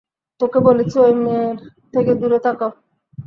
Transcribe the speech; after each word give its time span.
তোকে 0.41 0.59
বলছি, 0.59 0.95
ওই 0.99 1.13
মেয়ের 1.23 1.57
থেকে 1.93 2.11
দূরে 2.21 2.39
থাকো। 2.45 2.67